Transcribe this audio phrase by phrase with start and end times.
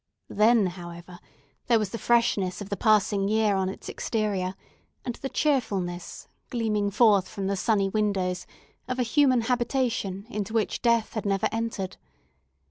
[0.31, 1.19] Then, however,
[1.67, 4.55] there was the freshness of the passing year on its exterior,
[5.05, 8.47] and the cheerfulness, gleaming forth from the sunny windows,
[8.87, 11.97] of a human habitation, into which death had never entered.